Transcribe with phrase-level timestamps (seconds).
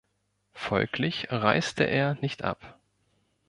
[0.55, 2.79] Folglich reiste er nicht ab.